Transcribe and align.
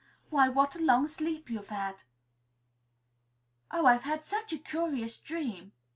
"Why, 0.31 0.49
what 0.49 0.75
a 0.75 0.79
long 0.81 1.07
sleep 1.07 1.47
you've 1.47 1.67
had!" 1.67 2.01
"Oh, 3.69 3.85
I've 3.85 4.01
had 4.01 4.25
such 4.25 4.51
a 4.51 4.57
curious 4.57 5.15
dream!" 5.15 5.73